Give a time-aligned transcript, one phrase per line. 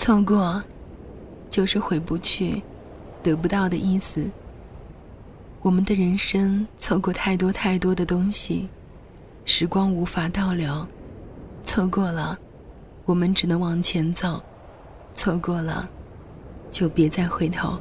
[0.00, 0.64] 错过，
[1.50, 2.62] 就是回不去、
[3.22, 4.26] 得不到的意思。
[5.60, 8.66] 我们的人生错过太多太多的东西，
[9.44, 10.88] 时光无法倒流。
[11.62, 12.38] 错过了，
[13.04, 14.42] 我们只能往前走；
[15.14, 15.86] 错过了，
[16.72, 17.78] 就别再回头。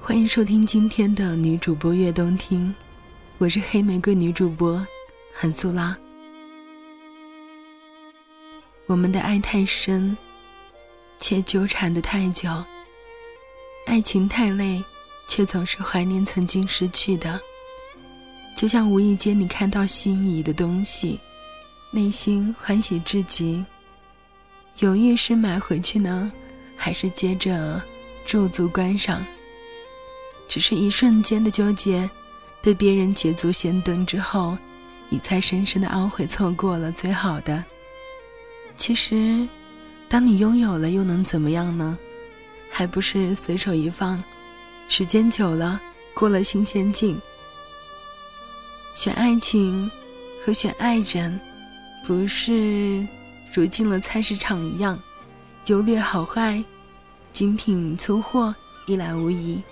[0.00, 2.74] 欢迎收听今天的女主播悦动听，
[3.38, 4.84] 我是黑玫瑰女主播
[5.32, 5.96] 韩素拉。
[8.88, 10.16] 我们的爱太深，
[11.20, 12.64] 却纠缠的太久；
[13.84, 14.82] 爱情太累，
[15.28, 17.38] 却总是怀念曾经失去的。
[18.56, 21.20] 就像无意间你看到心仪的东西，
[21.90, 23.62] 内心欢喜至极，
[24.78, 26.32] 犹豫是买回去呢，
[26.74, 27.82] 还是接着
[28.24, 29.22] 驻足观赏？
[30.48, 32.08] 只是一瞬间的纠结，
[32.62, 34.56] 被别人捷足先登之后，
[35.10, 37.62] 你才深深的懊悔错过了最好的。
[38.78, 39.46] 其实，
[40.08, 41.98] 当你拥有了，又能怎么样呢？
[42.70, 44.22] 还不是随手一放。
[44.86, 45.78] 时间久了，
[46.14, 47.20] 过了新鲜劲。
[48.94, 49.90] 选爱情
[50.42, 51.38] 和选爱人，
[52.06, 53.06] 不是
[53.52, 54.98] 如进了菜市场一样，
[55.66, 56.64] 优劣好坏、
[57.32, 58.54] 精品粗货
[58.86, 59.62] 一览无遗。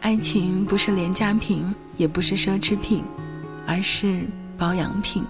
[0.00, 3.02] 爱情不是廉价品，也不是奢侈品。
[3.68, 4.22] 而是
[4.56, 5.22] 保养品，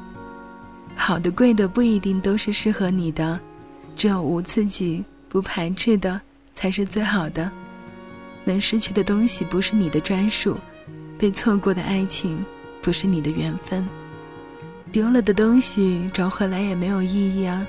[0.94, 3.38] 好的、贵的不一定都是适合你的，
[3.97, 6.21] 只有无刺激、不排斥的
[6.54, 7.50] 才是最好的。
[8.44, 10.56] 能失去的东西不是你的专属，
[11.19, 12.38] 被错过的爱情
[12.81, 13.84] 不是你的缘分，
[14.93, 17.66] 丢了的东西找回来也没有意义啊。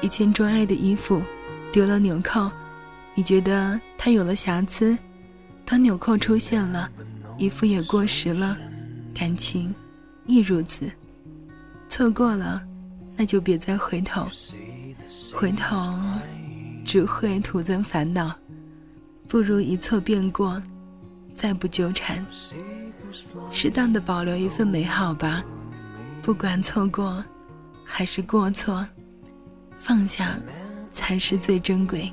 [0.00, 1.20] 一件钟爱的衣服，
[1.70, 2.50] 丢了纽扣，
[3.14, 4.96] 你觉得它有了瑕疵，
[5.66, 6.88] 当纽扣出现了，
[7.36, 8.56] 衣服也过时了，
[9.14, 9.74] 感情。
[10.30, 10.88] 亦如此，
[11.88, 12.62] 错过了，
[13.16, 14.28] 那就别再回头，
[15.34, 15.76] 回头
[16.86, 18.32] 只会徒增烦恼，
[19.26, 20.62] 不如一错便过，
[21.34, 22.24] 再不纠缠，
[23.50, 25.42] 适当的保留一份美好吧，
[26.22, 27.24] 不管错过
[27.84, 28.86] 还是过错，
[29.76, 30.38] 放下
[30.92, 32.08] 才是最珍贵。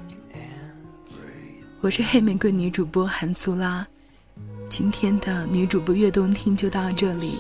[1.82, 3.86] 我是黑玫瑰女主播韩苏拉，
[4.68, 7.36] 今天的女主播悦动听就到这里。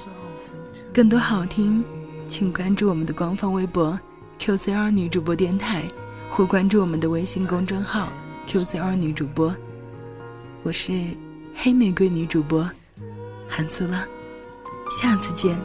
[0.98, 1.84] 更多好听，
[2.28, 4.00] 请关注我们的官方微博
[4.40, 5.84] QCR 女主播电台，
[6.28, 8.12] 或关注我们的微信公众号
[8.48, 9.56] QCR 女主播。
[10.64, 10.92] 我是
[11.54, 12.68] 黑玫瑰女主播
[13.48, 14.04] 韩苏拉，
[14.90, 15.56] 下次见。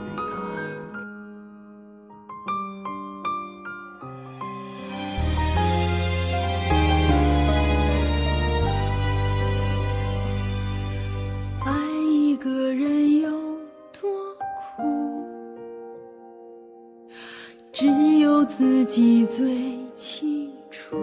[17.83, 20.97] 只有自己最清楚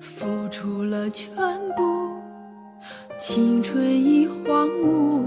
[0.00, 1.32] 付出了全
[1.76, 2.10] 部
[3.16, 5.22] 青春已荒芜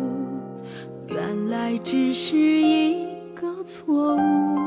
[1.07, 4.59] 原来只是一个错误。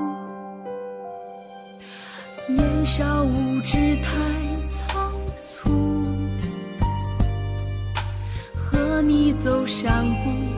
[2.48, 4.10] 年少无知太
[4.70, 5.12] 仓
[5.44, 5.68] 促
[8.56, 10.57] 和你走上不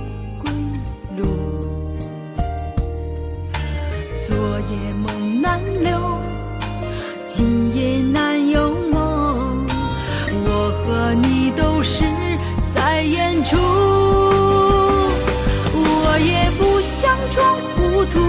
[17.11, 18.21] 佯装糊涂，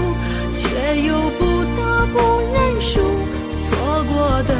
[0.56, 2.18] 却又不得不
[2.52, 2.98] 认输。
[3.64, 4.52] 错过的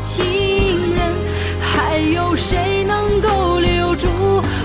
[0.00, 1.12] 情人，
[1.60, 4.06] 还有谁能够留住？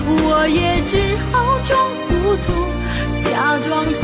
[0.08, 0.96] 我也只
[1.30, 1.78] 好装
[2.08, 2.48] 糊涂，
[3.28, 4.02] 假装自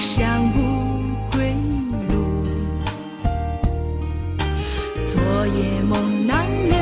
[0.00, 0.60] 想不
[1.30, 1.54] 归
[2.08, 2.14] 路，
[5.04, 6.74] 昨夜梦难留，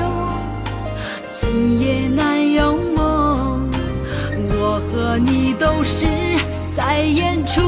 [1.34, 3.68] 今夜难有梦。
[4.50, 6.06] 我和你都是
[6.76, 7.60] 在演出，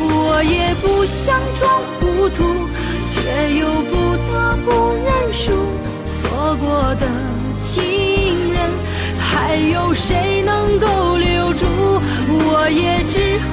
[0.00, 2.42] 我也不想装糊涂，
[3.06, 5.52] 却又不得不认输。
[6.20, 7.06] 错过的
[7.60, 8.58] 情人，
[9.16, 11.07] 还有谁能够？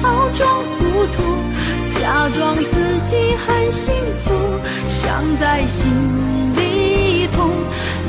[0.02, 1.22] 好装糊涂
[2.00, 3.94] 假装自己很幸
[4.24, 4.32] 福
[4.88, 5.90] 伤在心
[6.54, 7.50] 里痛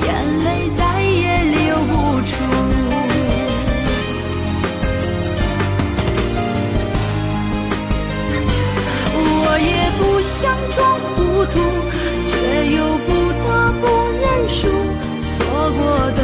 [0.04, 0.08] 眼
[0.44, 2.28] 泪再也流不出。
[9.20, 11.56] 我也不想装糊涂
[12.28, 12.32] 却
[12.76, 13.48] 又不得
[13.82, 13.84] 不
[14.22, 14.68] 认输
[15.38, 15.38] 错
[15.72, 15.82] 过
[16.12, 16.22] 的